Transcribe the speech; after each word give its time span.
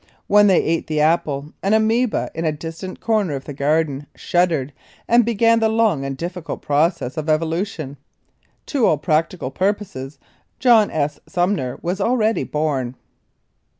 When 0.25 0.47
they 0.47 0.63
ate 0.63 0.87
the 0.87 0.99
apple 0.99 1.53
an 1.61 1.75
amoeba 1.75 2.31
in 2.33 2.43
a 2.43 2.51
distant 2.51 2.99
corner 2.99 3.35
of 3.35 3.45
the 3.45 3.53
Garden 3.53 4.07
shuddered 4.15 4.73
and 5.07 5.23
began 5.23 5.59
the 5.59 5.69
long 5.69 6.03
and 6.05 6.17
difficult 6.17 6.63
process 6.63 7.17
of 7.17 7.29
evolution. 7.29 7.97
To 8.65 8.87
all 8.87 8.97
practical 8.97 9.51
purposes 9.51 10.17
John 10.57 10.89
S. 10.89 11.19
Sumner 11.27 11.77
was 11.83 12.01
already 12.01 12.43
born. 12.43 12.95